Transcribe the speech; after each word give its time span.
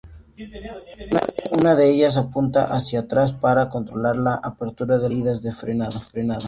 Una 1.51 1.75
de 1.75 1.91
ellas 1.91 2.17
apunta 2.17 2.73
hacia 2.73 3.01
atrás 3.01 3.33
para 3.33 3.69
controlar 3.69 4.15
la 4.15 4.33
apertura 4.33 4.95
del 4.97 5.03
paracaídas 5.11 5.43
de 5.43 5.51
frenado. 5.51 6.01